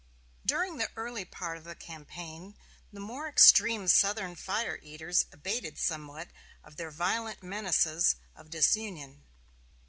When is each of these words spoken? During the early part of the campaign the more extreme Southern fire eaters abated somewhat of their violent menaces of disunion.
During 0.43 0.77
the 0.77 0.89
early 0.95 1.25
part 1.25 1.57
of 1.59 1.63
the 1.63 1.75
campaign 1.75 2.57
the 2.91 2.99
more 2.99 3.29
extreme 3.29 3.87
Southern 3.87 4.33
fire 4.35 4.79
eaters 4.81 5.25
abated 5.31 5.77
somewhat 5.77 6.29
of 6.63 6.75
their 6.77 6.89
violent 6.89 7.43
menaces 7.43 8.15
of 8.35 8.49
disunion. 8.49 9.21